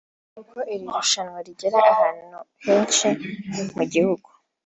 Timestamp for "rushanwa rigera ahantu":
0.95-2.37